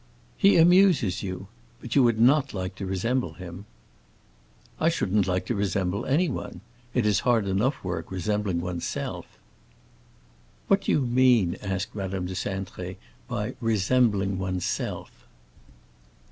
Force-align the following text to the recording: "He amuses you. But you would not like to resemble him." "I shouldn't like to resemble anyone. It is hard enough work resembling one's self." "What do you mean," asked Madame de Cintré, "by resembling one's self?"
"He 0.35 0.57
amuses 0.57 1.21
you. 1.21 1.47
But 1.79 1.95
you 1.95 2.01
would 2.01 2.19
not 2.19 2.55
like 2.55 2.73
to 2.77 2.87
resemble 2.87 3.33
him." 3.33 3.65
"I 4.79 4.89
shouldn't 4.89 5.27
like 5.27 5.45
to 5.45 5.53
resemble 5.53 6.07
anyone. 6.07 6.61
It 6.95 7.05
is 7.05 7.19
hard 7.19 7.45
enough 7.45 7.83
work 7.83 8.09
resembling 8.09 8.61
one's 8.61 8.83
self." 8.87 9.37
"What 10.67 10.81
do 10.81 10.91
you 10.91 11.01
mean," 11.01 11.55
asked 11.61 11.93
Madame 11.93 12.25
de 12.25 12.33
Cintré, 12.33 12.95
"by 13.27 13.53
resembling 13.61 14.39
one's 14.39 14.65
self?" 14.65 15.11